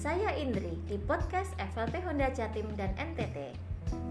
saya 0.00 0.36
Indri 0.36 0.76
di 0.84 1.00
podcast 1.00 1.52
FLP 1.56 2.00
Honda 2.04 2.28
Jatim 2.28 2.64
dan 2.76 2.92
NTT. 2.96 3.56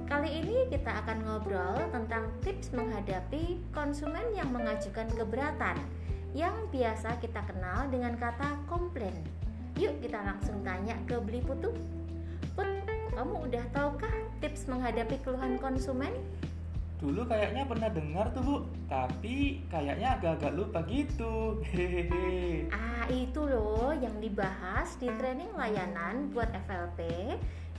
Kali 0.09 0.41
ini 0.41 0.65
kita 0.73 1.05
akan 1.05 1.25
ngobrol 1.25 1.81
tentang 1.93 2.33
tips 2.41 2.73
menghadapi 2.73 3.61
konsumen 3.69 4.25
yang 4.33 4.49
mengajukan 4.49 5.05
keberatan 5.13 5.77
yang 6.33 6.53
biasa 6.73 7.21
kita 7.21 7.45
kenal 7.45 7.85
dengan 7.93 8.17
kata 8.17 8.57
komplain. 8.65 9.17
Yuk 9.77 10.01
kita 10.01 10.17
langsung 10.17 10.65
tanya 10.65 10.97
ke 11.05 11.21
Beli 11.21 11.45
Putu. 11.45 11.77
Put, 12.57 12.69
kamu 13.13 13.49
udah 13.49 13.65
tahukah 13.69 14.13
tips 14.41 14.65
menghadapi 14.65 15.21
keluhan 15.21 15.61
konsumen? 15.61 16.13
Dulu 16.99 17.29
kayaknya 17.29 17.69
pernah 17.69 17.89
dengar 17.93 18.33
tuh 18.33 18.41
bu, 18.41 18.55
tapi 18.89 19.61
kayaknya 19.69 20.17
agak-agak 20.17 20.57
lupa 20.57 20.81
gitu. 20.89 21.57
Hehehe. 21.69 22.65
Ah, 22.73 22.88
itu 23.29 23.45
loh 23.45 23.93
yang 23.93 24.17
dibahas 24.17 24.97
di 24.97 25.05
training 25.21 25.53
layanan 25.53 26.33
buat 26.33 26.49
FLP 26.65 27.29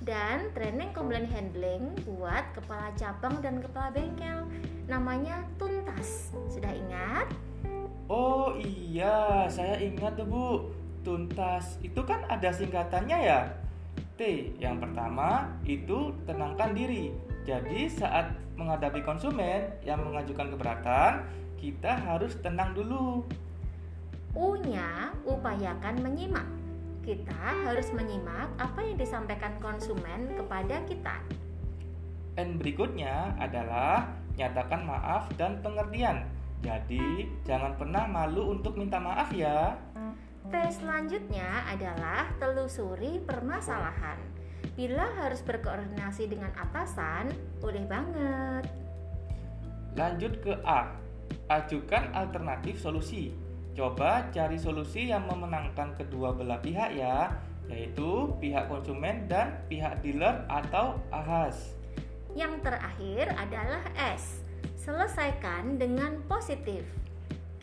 dan 0.07 0.47
training 0.55 0.95
complaint 0.95 1.27
handling 1.27 1.91
buat 2.07 2.55
kepala 2.55 2.95
cabang 2.95 3.43
dan 3.43 3.59
kepala 3.59 3.91
bengkel. 3.91 4.47
Namanya 4.87 5.43
tuntas. 5.59 6.31
Sudah 6.47 6.71
ingat? 6.71 7.35
Oh 8.07 8.55
iya, 8.63 9.51
saya 9.51 9.83
ingat 9.83 10.15
tuh 10.15 10.27
bu. 10.31 10.47
Tuntas 11.03 11.83
itu 11.83 11.99
kan 12.07 12.23
ada 12.31 12.55
singkatannya 12.55 13.19
ya. 13.19 13.51
T 14.15 14.55
yang 14.63 14.79
pertama 14.79 15.51
itu 15.67 16.15
tenangkan 16.31 16.79
diri. 16.79 17.11
Jadi 17.43 17.91
saat 17.91 18.39
menghadapi 18.55 19.03
konsumen 19.03 19.67
yang 19.83 19.99
mengajukan 20.07 20.55
keberatan, 20.55 21.27
kita 21.59 21.99
harus 22.07 22.39
tenang 22.39 22.71
dulu. 22.71 23.27
U-nya 24.37 25.00
upayakan 25.27 26.01
menyimak. 26.01 26.47
Kita 27.01 27.67
harus 27.67 27.89
menyimak 27.97 28.53
apa 28.61 28.81
yang 28.85 29.01
disampaikan 29.01 29.57
konsumen 29.59 30.37
kepada 30.37 30.85
kita. 30.85 31.17
N 32.37 32.61
berikutnya 32.61 33.35
adalah 33.41 34.09
nyatakan 34.37 34.87
maaf 34.87 35.29
dan 35.41 35.59
pengertian. 35.65 36.29
Jadi, 36.61 37.25
jangan 37.49 37.73
pernah 37.81 38.05
malu 38.05 38.53
untuk 38.53 38.77
minta 38.77 39.01
maaf 39.01 39.33
ya. 39.33 39.81
T 40.49 40.55
selanjutnya 40.73 41.65
adalah 41.69 42.29
telusuri 42.37 43.21
permasalahan. 43.25 44.21
Bila 44.77 45.09
harus 45.21 45.41
berkoordinasi 45.45 46.29
dengan 46.29 46.53
atasan, 46.57 47.33
boleh 47.61 47.85
banget. 47.85 48.65
Lanjut 49.97 50.41
ke 50.41 50.53
A. 50.65 50.97
Ajukan 51.49 52.13
alternatif 52.17 52.81
solusi. 52.81 53.35
Coba 53.81 54.29
cari 54.29 54.61
solusi 54.61 55.09
yang 55.09 55.25
memenangkan 55.25 55.97
kedua 55.97 56.37
belah 56.37 56.61
pihak 56.61 57.01
ya, 57.01 57.33
yaitu 57.65 58.29
pihak 58.37 58.69
konsumen 58.69 59.25
dan 59.25 59.57
pihak 59.73 60.05
dealer 60.05 60.45
atau 60.53 61.01
ahas. 61.09 61.73
Yang 62.37 62.61
terakhir 62.61 63.33
adalah 63.41 63.81
S. 63.97 64.45
Selesaikan 64.77 65.81
dengan 65.81 66.21
positif. 66.29 66.85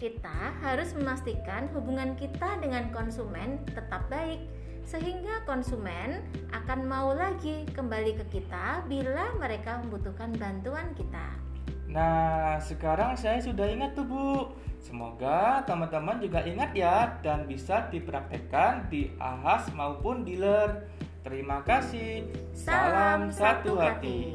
Kita 0.01 0.57
harus 0.65 0.97
memastikan 0.97 1.69
hubungan 1.77 2.17
kita 2.17 2.65
dengan 2.65 2.89
konsumen 2.89 3.61
tetap 3.69 4.09
baik 4.09 4.41
sehingga 4.89 5.45
konsumen 5.45 6.25
akan 6.49 6.89
mau 6.89 7.13
lagi 7.13 7.69
kembali 7.77 8.17
ke 8.25 8.41
kita 8.41 8.81
bila 8.89 9.37
mereka 9.37 9.85
membutuhkan 9.85 10.33
bantuan 10.33 10.97
kita. 10.97 11.37
Nah, 11.93 12.57
sekarang 12.57 13.13
saya 13.13 13.37
sudah 13.37 13.69
ingat 13.69 13.93
tuh, 13.93 14.09
Bu. 14.09 14.49
Semoga 14.87 15.67
teman-teman 15.67 16.15
juga 16.23 16.47
ingat 16.47 16.71
ya 16.71 17.19
dan 17.19 17.43
bisa 17.43 17.91
dipraktekkan 17.91 18.87
di 18.87 19.11
ahas 19.19 19.67
maupun 19.75 20.23
dealer. 20.23 20.87
Terima 21.27 21.59
kasih. 21.67 22.23
Salam 22.55 23.27
satu 23.27 23.75
hati. 23.75 24.31